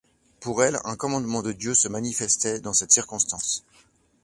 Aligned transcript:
Pour 0.39 0.63
elle, 0.63 0.79
un 0.83 0.95
commandement 0.95 1.43
de 1.43 1.51
Dieu 1.51 1.75
se 1.75 1.87
manifestait 1.87 2.59
dans 2.59 2.73
cette 2.73 2.91
circonstance. 2.91 3.63